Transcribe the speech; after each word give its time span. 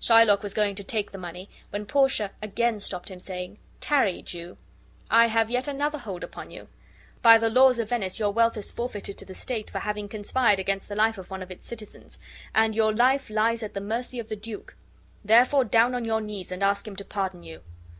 Shylock 0.00 0.42
was 0.42 0.54
going 0.54 0.74
to 0.74 0.82
take 0.82 1.12
the 1.12 1.18
money, 1.18 1.48
when 1.70 1.86
Portia 1.86 2.32
again 2.42 2.80
stopped 2.80 3.08
him, 3.12 3.20
saying: 3.20 3.58
"Tarry, 3.78 4.22
Jew. 4.22 4.58
I 5.08 5.26
have 5.28 5.52
yet 5.52 5.68
another 5.68 5.98
hold 5.98 6.24
upon 6.24 6.50
you. 6.50 6.66
By 7.22 7.38
the 7.38 7.48
laws 7.48 7.78
of 7.78 7.90
Venice 7.90 8.18
your 8.18 8.32
wealth 8.32 8.56
is 8.56 8.72
forfeited 8.72 9.16
to 9.18 9.24
the 9.24 9.34
state 9.34 9.70
for 9.70 9.78
having 9.78 10.08
conspired 10.08 10.58
against 10.58 10.88
the 10.88 10.96
life 10.96 11.16
of 11.16 11.30
one 11.30 11.44
of 11.44 11.50
its 11.52 11.64
citizens, 11.64 12.18
and 12.56 12.74
your 12.74 12.92
life 12.92 13.30
lies 13.30 13.62
at 13.62 13.74
the 13.74 13.80
mercy 13.80 14.18
of 14.18 14.26
the 14.26 14.34
duke; 14.34 14.74
therefore, 15.24 15.64
down 15.64 15.94
on 15.94 16.04
your 16.04 16.20
knees 16.20 16.50
and 16.50 16.64
ask 16.64 16.88
him 16.88 16.96
to 16.96 17.04
pardon 17.04 17.44
you." 17.44 17.62